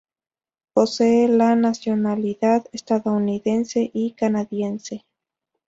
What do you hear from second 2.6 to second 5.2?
estadounidense y canadiense.